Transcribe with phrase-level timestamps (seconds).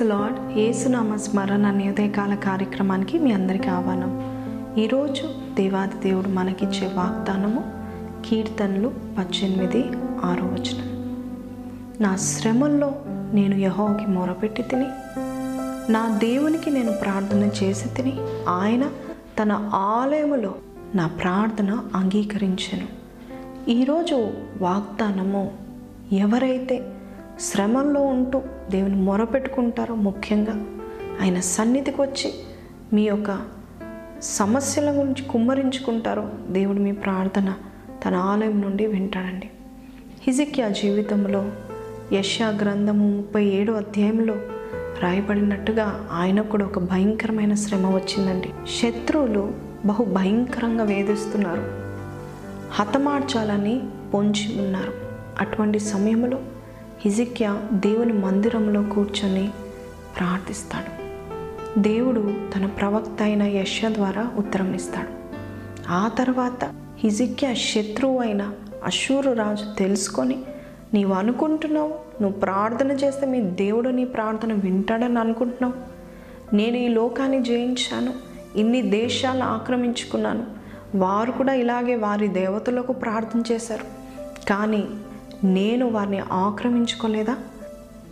[0.00, 4.12] Praise the lord ఏసునామ స్మరణ అనే ఉదయకాల కార్యక్రమానికి మీ అందరికీ ఆహ్వానం.
[4.78, 7.62] ఈరోజు దేవాది దేవుడు మనకిచ్చే వాగ్దానము
[8.26, 8.88] కీర్తనలు
[9.18, 9.82] పద్దెనిమిది
[10.24, 10.86] ఆరో వచనం.
[12.00, 12.92] నా శ్రమల్లో
[13.32, 14.86] నేను యహోకి మొరపెట్టి తిని
[15.92, 18.14] నా దేవునికి నేను ప్రార్థన చేసి తిని
[18.48, 18.86] ఆయన
[19.42, 20.54] తన ఆలయములో
[20.94, 22.88] నా ప్రార్థన అంగీకరించను.
[23.70, 24.30] ఈరోజు
[24.60, 25.50] వాగ్దానము
[26.12, 26.78] ఎవరైతే
[27.40, 30.64] శ్రమంలో ఉంటూ దేవుని మొరపెట్టుకుంటారో ముఖ్యంగా
[31.22, 32.34] ఆయన సన్నిధికి వచ్చి
[32.92, 33.38] మీ యొక్క
[34.22, 37.54] సమస్యల గురించి కుమ్మరించుకుంటారో దేవుడు మీ ప్రార్థన
[38.04, 39.50] తన ఆలయం నుండి వింటాడండి.
[40.22, 41.50] హిజిక్యా జీవితంలో
[42.12, 44.34] యశా గ్రంథము ముప్పై ఏడు అధ్యాయంలో
[45.00, 48.48] రాయబడినట్టుగా ఆయన కూడా ఒక భయంకరమైన శ్రమ వచ్చిందండి.
[48.48, 49.52] శత్రువులు
[49.86, 51.62] బహు భయంకరంగా వేధిస్తున్నారు.
[52.70, 53.82] హతమార్చాలని
[54.14, 54.92] పొంచి ఉన్నారు.
[55.40, 56.38] అటువంటి సమయంలో
[57.00, 59.50] హిజిక్యా దేవుని మందిరంలో కూర్చొని
[60.18, 61.10] ప్రార్థిస్తాడు.
[61.80, 65.08] దేవుడు తన ప్రవక్త అయిన యశ ద్వారా ఉత్తరం ఇస్తాడు.
[65.88, 66.64] ఆ తర్వాత
[66.98, 68.50] హిజిక్యా శత్రువు అయిన
[68.84, 70.42] అశూరు రాజు తెలుసుకొని
[70.94, 72.22] నీవు అనుకుంటున్నావు?
[72.22, 75.74] నువ్వు ప్రార్థన చేస్తే మీ దేవుడు నీ ప్రార్థన వింటాడని అనుకుంటున్నావు?
[76.56, 78.14] నేను ఈ లోకాన్ని జయించాను
[78.56, 80.46] ఇన్ని దేశాలను ఆక్రమించుకున్నాను.
[80.94, 83.84] వారు కూడా ఇలాగే వారి దేవతలకు ప్రార్థన చేశారు.
[84.48, 84.88] కానీ
[85.44, 87.36] నేను వారిని ఆక్రమించుకోలేదా?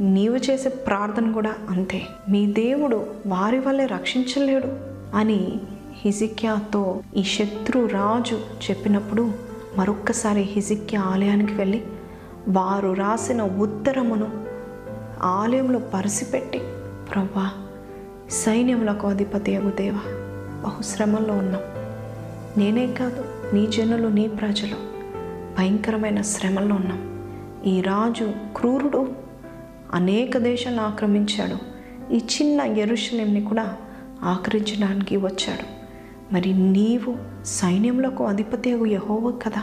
[0.00, 2.02] నీవు చేసే ప్రార్థన కూడా అంతే.
[2.28, 4.68] మీ దేవుడు వారి వల్లే రక్షించలేడు
[5.16, 5.60] అని
[5.92, 9.32] హిజిక్యాతో ఈ శత్రు రాజు చెప్పినప్పుడు
[9.76, 11.82] మరొక్కసారి హిజిక్యా ఆలయానికి వెళ్ళి
[12.48, 14.44] వారు రాసిన ఉత్తరమును
[15.22, 16.58] ఆలయంలో పరిసిపెట్టి
[17.12, 17.50] ప్రభా
[18.30, 20.00] సైన్యములకు అధిపతి దేవా
[20.64, 21.60] బహుశ్రమంలో ఉన్నాం.
[22.58, 24.76] నేనే కాదు నీ జనులు నీ ప్రజలు.
[25.58, 27.15] భయంకరమైన శ్రమల్లో ఉన్నాం.
[27.66, 29.08] ఈ రాజు క్రూరుడు
[29.94, 31.56] అనేక దేశాలను ఆక్రమించాడు.
[32.12, 33.76] ఈ చిన్న ఎరుషలేంని కూడా
[34.22, 35.86] ఆక్రమించడానికి వచ్చాడు.
[36.34, 39.62] మరి నీవు సైన్యములకు అధిపతి యహోవ కదా.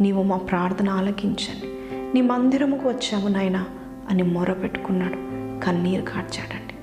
[0.00, 1.66] నీవు మా ప్రార్థన ఆలకించండి.
[2.14, 3.64] నీ మందిరముకు వచ్చాము నాయన
[4.10, 5.16] అని మొరపెట్టుకున్నాడు.
[5.64, 6.74] కన్నీరు కార్చాడండి.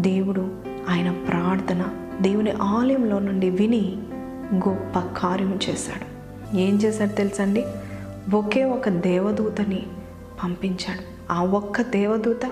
[0.00, 0.56] దేవుడు
[0.88, 1.84] ఆయన ప్రార్థన
[2.20, 3.96] దేవుని ఆలయంలో నుండి విని
[4.54, 6.18] గొప్ప కార్యం చేశాడు.
[6.56, 7.64] ఏం చేశాడు తెలుసండి?
[8.34, 9.86] ఒకే ఒక దేవదూతని
[10.44, 11.32] పంపించాడు.
[11.32, 12.50] ఆ ఒక్క దేవదూత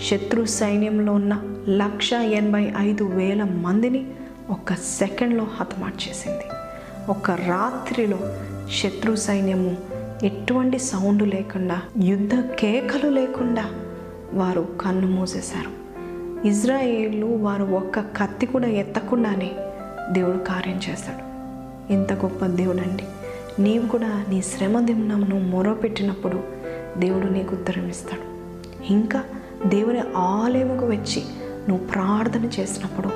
[0.00, 4.06] శత్రు సైన్యంలో ఉన్న లక్ష ఎనభై ఐదు వేల మందిని
[4.50, 6.44] ఒక సెకండ్లో హతమార్చేసింది
[7.08, 8.18] ఒక రాత్రిలో
[8.82, 9.76] శత్రు సైన్యము
[10.22, 13.64] ఎటువంటి సౌండ్ లేకుండా యుద్ధ కేకలు లేకుండా
[14.34, 15.80] వారు కన్ను మూసేశారు.
[16.46, 19.50] ఇజ్రాయేలు వారు ఒక్క కత్తి కూడా ఎత్తకుండానే
[20.12, 21.30] దేవుడు కార్యం చేస్తాడు.
[21.92, 23.04] ఇంత గొప్ప దేవుడు అండి
[23.60, 26.40] నీవు కూడా నీ శ్రమ దిమ్నమును మొరపెట్టినప్పుడు
[26.98, 28.24] దేవుడు నీకు ఉత్తరం ఇస్తాడు.
[28.92, 29.22] ఇంకా
[29.66, 31.22] దేవుని ఆలయముకు వచ్చి
[31.68, 33.08] నువ్వు ప్రార్థన చేసినప్పుడు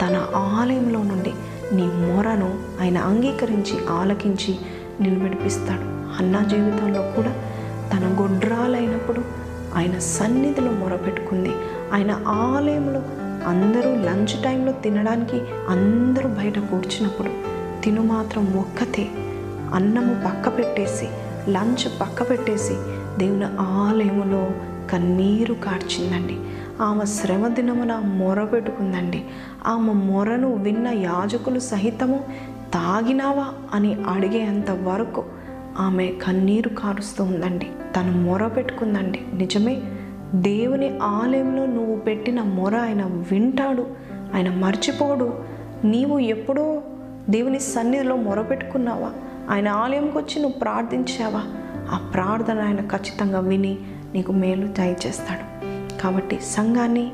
[0.00, 1.32] తన ఆలయంలో నుండి
[1.72, 2.48] నీ మొరను
[2.80, 4.56] ఆయన అంగీకరించి ఆలకించి
[5.00, 5.86] నిలబెడిపిస్తాడు
[6.18, 7.32] అన్న జీవితంలో కూడా
[7.92, 9.22] తన గొడ్రాలైనప్పుడు
[9.74, 11.52] ఆయన సన్నిధిలో మొరపెట్టుకుంది.
[11.92, 13.00] ఆయన ఆలయంలో
[13.46, 17.30] అందరూ లంచ్ టైంలో తినడానికి అందరూ బయట కూర్చున్నప్పుడు
[17.82, 19.08] తిను మాత్రం ఒక్కతే
[19.74, 21.08] అన్నము పక్క పెట్టేసి
[21.50, 22.74] లంచ్ పక్క పెట్టేసి
[23.18, 24.50] దేవుని ఆలయములో
[24.90, 26.36] కన్నీరు కార్చిందండి.
[26.82, 29.24] ఆమె శ్రమ దినమున మొర పెట్టుకుందండి.
[29.66, 32.20] ఆమె మొరను విన్న యాజకులు సహితము
[32.74, 33.46] తాగినావా?
[33.74, 35.24] అని అడిగేంత వరకు
[35.78, 37.66] ఆమె కన్నీరు కారుస్తూ ఉందండి.
[37.96, 39.20] తను మొర పెట్టుకుందండి.
[39.34, 39.82] నిజమే
[40.34, 43.86] దేవుని ఆలయంలో నువ్వు పెట్టిన మొర ఆయన వింటాడు
[44.34, 45.34] ఆయన మర్చిపోడు.
[45.84, 46.82] నీవు ఎప్పుడో
[47.30, 49.10] దేవుని సన్నిధిలో మొరపెట్టుకున్నావా
[49.50, 51.42] ఆయన ఆలయంకి వచ్చి నువ్వు ప్రార్థించావా?
[51.90, 53.78] ఆ ప్రార్థన ఆయన ఖచ్చితంగా విని
[54.14, 55.44] నీకు మేలు దయచేస్తాడు.
[56.02, 57.12] కాబట్టి సంఘాన్ని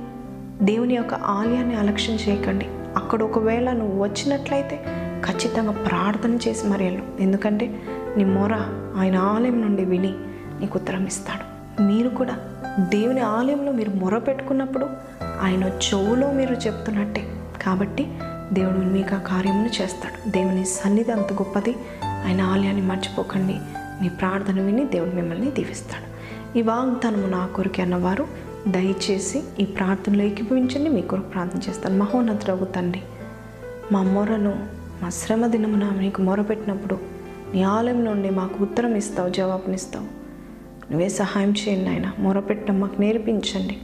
[0.62, 2.66] దేవుని యొక్క ఆలయాన్ని అలక్ష్యం చేయకండి.
[2.96, 4.84] అక్కడ ఒకవేళ నువ్వు వచ్చినట్లయితే
[5.26, 7.82] ఖచ్చితంగా ప్రార్థన చేసి మరి ఎందుకంటే
[8.16, 8.54] నీ మొర
[8.96, 10.14] ఆయన ఆలయం నుండి విని
[10.60, 11.52] నీకు ఉత్తరం ఇస్తాడు.
[11.82, 12.38] మీరు కూడా
[12.78, 14.86] దేవుని ఆలయంలో మీరు మొర పెట్టుకున్నప్పుడు
[15.42, 17.28] ఆయన చెవులో మీరు చెప్తున్నట్టే.
[17.62, 18.18] కాబట్టి
[18.52, 20.30] దేవుడు మీకు ఆ కార్యమును చేస్తాడు.
[20.30, 21.74] దేవుని సన్నిధి అంత గొప్పది.
[22.04, 23.58] ఆయన ఆలయాన్ని మర్చిపోకండి.
[24.02, 26.12] మీ ప్రార్థన విని దేవుడు మిమ్మల్ని దీవిస్తాడు.
[26.58, 28.26] ఈ వాగ్దానము నా కొరికి అన్నవారు
[28.68, 30.90] దయచేసి ఈ ప్రార్థనలో ఏకీభవించండి.
[30.90, 31.98] మీ కొరకు ప్రార్థన చేస్తాను.
[31.98, 33.02] మహోన్నతుడవు తండ్రి
[33.92, 34.66] మా మొరను
[35.02, 36.98] మా శ్రమ దినమున నీకు మొరపెట్టినప్పుడు
[37.54, 40.04] నీ ఆలయం నుండి మాకు ఉత్తరం ఇస్తావు జవాబునిస్తావు.
[40.92, 42.12] నువ్వే సహాయం చేయండి నాయన.
[42.18, 43.78] మొరపెట్టడం మాకు నేర్పించండి.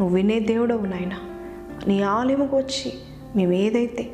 [0.00, 1.12] నువ్వు వినే దేవుడవు నాయన.
[1.88, 2.92] నీ ఆలయముకు వచ్చి
[3.36, 4.10] మేము ఏదైతే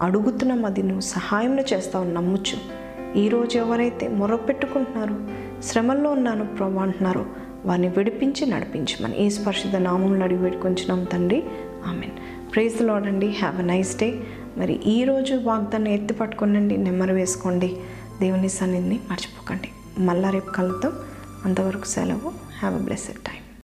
[0.00, 2.78] అడుగుతున్నాం అది నువ్వు సహాయం చేస్తావు నమ్ముచ్చు
[3.18, 5.16] ఈరోజు ఎవరైతే మొరపెట్టుకుంటున్నారో
[5.62, 7.26] శ్రమల్లో ఉన్నాను ప్రభు అంటున్నారో
[7.64, 11.44] వారిని విడిపించి నడిపించమని ఏ స్పర్శిత నామంలో అడిగి పెట్టుకుంటున్నాం తండ్రి.
[11.86, 12.10] ఆమెన్.
[12.54, 14.20] ప్రైజ్ లోడండి హ్యావ్ అ నైస్ డే
[14.56, 17.76] మరి ఈరోజు వాగ్దాన్ని ఎత్తి పట్టుకోనండి నెమ్మరు వేసుకోండి.
[18.20, 19.68] దేవుని సన్నిధిని మర్చిపోకండి.
[20.02, 20.92] మళ్ళా రేపు కలుద్దాం.
[21.44, 22.32] అంతవరకు సెలవు.
[22.58, 23.47] Have a blessed time